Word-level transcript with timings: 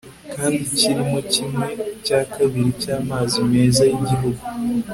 kandi 0.35 0.63
kirimo 0.77 1.17
kimwe 1.33 1.67
cya 2.05 2.19
kabiri 2.33 2.69
cy'amazi 2.81 3.37
meza 3.49 3.83
y'igihugu 3.91 4.41